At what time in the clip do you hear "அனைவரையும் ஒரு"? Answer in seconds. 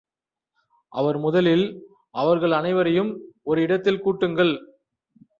2.51-3.61